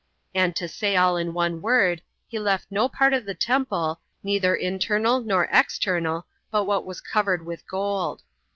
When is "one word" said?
1.31-2.01